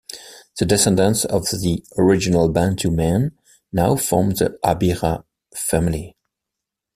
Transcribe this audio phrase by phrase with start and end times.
[0.57, 3.37] The descendants of the original Bantu men
[3.71, 5.23] now form the Abira
[5.55, 6.15] family.